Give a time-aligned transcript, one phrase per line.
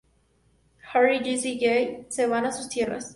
[0.91, 3.07] Harry, Jesse y Jay se van a sus tierras.